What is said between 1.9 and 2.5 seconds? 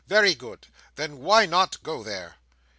there?"